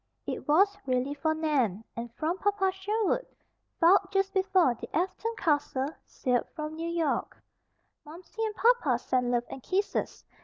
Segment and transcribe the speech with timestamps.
[0.25, 3.27] It was really for Nan, and from Papa Sherwood
[3.79, 7.39] filed just before the Afton Castle sailed from New York:
[8.03, 10.25] "Momsey and papa send love and kisses.